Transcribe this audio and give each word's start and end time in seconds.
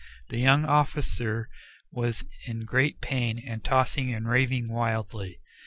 The 0.29 0.39
young 0.39 0.65
officer 0.65 1.47
was 1.91 2.23
in 2.47 2.65
great 2.65 3.01
pain 3.01 3.37
and 3.37 3.63
tossing 3.63 4.11
and 4.11 4.27
raving 4.27 4.67
wildly. 4.67 5.39